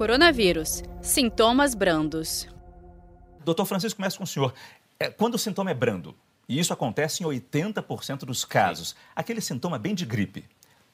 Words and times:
coronavírus. 0.00 0.82
Sintomas 1.02 1.74
brandos. 1.74 2.48
Doutor 3.44 3.66
Francisco, 3.66 3.98
começa 3.98 4.16
com 4.16 4.24
o 4.24 4.26
senhor. 4.26 4.54
É, 4.98 5.10
quando 5.10 5.34
o 5.34 5.38
sintoma 5.38 5.72
é 5.72 5.74
brando, 5.74 6.16
e 6.48 6.58
isso 6.58 6.72
acontece 6.72 7.22
em 7.22 7.26
80% 7.26 8.20
dos 8.20 8.42
casos, 8.42 8.96
aquele 9.14 9.42
sintoma 9.42 9.78
bem 9.78 9.94
de 9.94 10.06
gripe, 10.06 10.46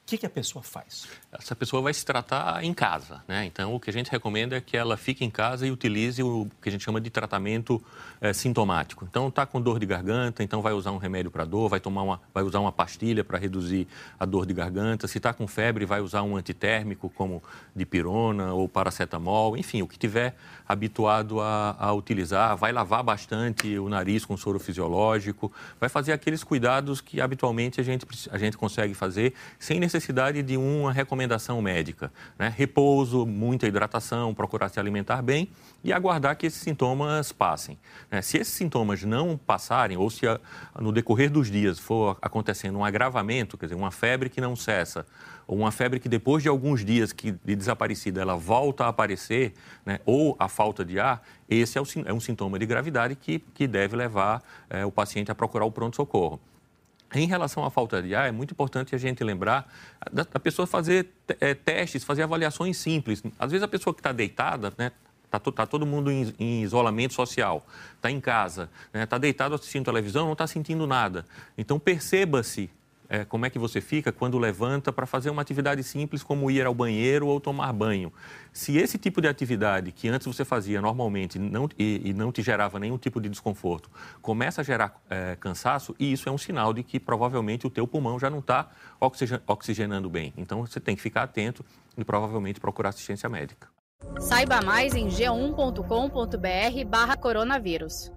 que, 0.07 0.17
que 0.17 0.25
a 0.25 0.29
pessoa 0.29 0.63
faz? 0.63 1.05
Essa 1.29 1.53
pessoa 1.53 1.81
vai 1.81 1.93
se 1.93 2.05
tratar 2.05 2.63
em 2.63 2.73
casa, 2.73 3.21
né? 3.27 3.45
Então, 3.45 3.75
o 3.75 3.79
que 3.79 3.89
a 3.89 3.93
gente 3.93 4.09
recomenda 4.09 4.55
é 4.55 4.61
que 4.61 4.77
ela 4.77 4.95
fique 4.95 5.25
em 5.25 5.29
casa 5.29 5.67
e 5.67 5.71
utilize 5.71 6.23
o 6.23 6.47
que 6.61 6.69
a 6.69 6.71
gente 6.71 6.81
chama 6.85 7.01
de 7.01 7.09
tratamento 7.09 7.83
é, 8.21 8.31
sintomático. 8.31 9.05
Então, 9.07 9.27
está 9.27 9.45
com 9.45 9.59
dor 9.59 9.79
de 9.79 9.85
garganta, 9.85 10.41
então 10.41 10.61
vai 10.61 10.71
usar 10.71 10.91
um 10.91 10.97
remédio 10.97 11.29
para 11.29 11.43
dor, 11.43 11.67
vai 11.67 11.81
tomar 11.81 12.03
uma, 12.03 12.21
vai 12.33 12.41
usar 12.41 12.61
uma 12.61 12.71
pastilha 12.71 13.21
para 13.21 13.37
reduzir 13.37 13.85
a 14.17 14.25
dor 14.25 14.45
de 14.45 14.53
garganta. 14.53 15.09
Se 15.09 15.17
está 15.17 15.33
com 15.33 15.45
febre, 15.45 15.83
vai 15.83 15.99
usar 15.99 16.23
um 16.23 16.37
antitérmico 16.37 17.09
como 17.09 17.43
dipirona 17.75 18.53
ou 18.53 18.69
paracetamol, 18.69 19.57
enfim, 19.57 19.81
o 19.81 19.87
que 19.87 19.99
tiver 19.99 20.37
habituado 20.65 21.41
a, 21.41 21.75
a 21.77 21.93
utilizar. 21.93 22.55
Vai 22.55 22.71
lavar 22.71 23.03
bastante 23.03 23.77
o 23.77 23.89
nariz 23.89 24.23
com 24.23 24.37
soro 24.37 24.57
fisiológico, 24.57 25.51
vai 25.81 25.89
fazer 25.89 26.13
aqueles 26.13 26.45
cuidados 26.45 27.01
que 27.01 27.19
habitualmente 27.19 27.81
a 27.81 27.83
gente, 27.83 28.05
a 28.31 28.37
gente 28.37 28.57
consegue 28.57 28.93
fazer 28.93 29.33
sem 29.59 29.81
necessidade 29.81 29.96
necessidade 29.97 30.43
de 30.43 30.55
uma 30.55 30.91
recomendação 30.91 31.61
médica. 31.61 32.11
Né? 32.37 32.53
Repouso, 32.55 33.25
muita 33.25 33.67
hidratação, 33.67 34.33
procurar 34.33 34.69
se 34.69 34.79
alimentar 34.79 35.21
bem 35.21 35.49
e 35.83 35.91
aguardar 35.91 36.37
que 36.37 36.45
esses 36.45 36.61
sintomas 36.61 37.31
passem. 37.31 37.77
Né? 38.09 38.21
Se 38.21 38.37
esses 38.37 38.53
sintomas 38.53 39.03
não 39.03 39.37
passarem, 39.37 39.97
ou 39.97 40.09
se 40.09 40.27
a, 40.27 40.39
no 40.79 40.91
decorrer 40.91 41.29
dos 41.29 41.49
dias 41.49 41.79
for 41.79 42.17
acontecendo 42.21 42.77
um 42.77 42.85
agravamento, 42.85 43.57
quer 43.57 43.65
dizer, 43.65 43.75
uma 43.75 43.91
febre 43.91 44.29
que 44.29 44.39
não 44.39 44.55
cessa, 44.55 45.05
ou 45.47 45.57
uma 45.57 45.71
febre 45.71 45.99
que 45.99 46.09
depois 46.09 46.43
de 46.43 46.49
alguns 46.49 46.85
dias 46.85 47.11
que, 47.11 47.31
de 47.31 47.55
desaparecida 47.55 48.21
ela 48.21 48.35
volta 48.35 48.85
a 48.85 48.89
aparecer, 48.89 49.53
né? 49.85 49.99
ou 50.05 50.35
a 50.37 50.47
falta 50.47 50.85
de 50.85 50.99
ar, 50.99 51.23
esse 51.49 51.77
é, 51.77 51.81
o, 51.81 51.85
é 52.05 52.13
um 52.13 52.19
sintoma 52.19 52.59
de 52.59 52.65
gravidade 52.65 53.15
que, 53.15 53.39
que 53.39 53.67
deve 53.67 53.95
levar 53.95 54.43
é, 54.69 54.85
o 54.85 54.91
paciente 54.91 55.31
a 55.31 55.35
procurar 55.35 55.65
o 55.65 55.71
pronto-socorro. 55.71 56.39
Em 57.13 57.25
relação 57.25 57.63
à 57.63 57.69
falta 57.69 58.01
de 58.01 58.13
ar, 58.13 58.27
é 58.27 58.31
muito 58.31 58.51
importante 58.51 58.93
a 58.93 58.97
gente 58.97 59.23
lembrar 59.23 59.71
da, 60.11 60.23
da 60.23 60.39
pessoa 60.39 60.67
fazer 60.67 61.09
é, 61.39 61.53
testes, 61.53 62.03
fazer 62.03 62.23
avaliações 62.23 62.77
simples. 62.77 63.23
Às 63.39 63.51
vezes 63.51 63.63
a 63.63 63.67
pessoa 63.67 63.93
que 63.93 64.01
está 64.01 64.11
deitada, 64.11 64.73
né, 64.77 64.91
Está 65.27 65.39
tá 65.51 65.65
todo 65.65 65.85
mundo 65.85 66.09
em, 66.09 66.33
em 66.39 66.63
isolamento 66.63 67.13
social, 67.13 67.65
está 67.97 68.09
em 68.09 68.19
casa, 68.19 68.69
está 68.85 68.99
né, 68.99 69.05
tá 69.05 69.17
deitado 69.17 69.55
assistindo 69.55 69.83
televisão, 69.83 70.25
não 70.25 70.31
está 70.31 70.47
sentindo 70.47 70.87
nada. 70.87 71.25
Então, 71.57 71.77
perceba-se 71.77 72.69
é, 73.09 73.25
como 73.25 73.45
é 73.45 73.49
que 73.49 73.59
você 73.59 73.81
fica 73.81 74.11
quando 74.11 74.37
levanta 74.37 74.91
para 74.91 75.05
fazer 75.05 75.29
uma 75.29 75.41
atividade 75.41 75.83
simples 75.83 76.23
como 76.23 76.49
ir 76.51 76.65
ao 76.65 76.73
banheiro 76.73 77.27
ou 77.27 77.39
tomar 77.39 77.71
banho. 77.73 78.11
Se 78.51 78.77
esse 78.77 78.97
tipo 78.97 79.21
de 79.21 79.27
atividade 79.27 79.91
que 79.91 80.07
antes 80.09 80.27
você 80.27 80.43
fazia 80.43 80.81
normalmente 80.81 81.39
não, 81.39 81.69
e, 81.77 82.01
e 82.03 82.13
não 82.13 82.31
te 82.31 82.41
gerava 82.41 82.79
nenhum 82.79 82.97
tipo 82.97 83.21
de 83.21 83.29
desconforto, 83.29 83.89
começa 84.21 84.61
a 84.61 84.63
gerar 84.63 85.01
é, 85.09 85.35
cansaço, 85.39 85.95
e 85.99 86.11
isso 86.11 86.27
é 86.27 86.31
um 86.31 86.37
sinal 86.37 86.73
de 86.73 86.83
que 86.83 86.99
provavelmente 86.99 87.65
o 87.67 87.69
teu 87.69 87.87
pulmão 87.87 88.19
já 88.19 88.29
não 88.29 88.39
está 88.39 88.69
oxigenando 89.47 90.09
bem. 90.09 90.33
Então 90.37 90.65
você 90.65 90.79
tem 90.79 90.95
que 90.95 91.01
ficar 91.01 91.23
atento 91.23 91.63
e 91.97 92.03
provavelmente 92.03 92.59
procurar 92.59 92.89
assistência 92.89 93.29
médica. 93.29 93.67
Saiba 94.19 94.61
mais 94.61 94.93
em 94.93 95.07
g1.com.br 95.07 96.85
barra 96.87 97.17
coronavírus. 97.17 98.11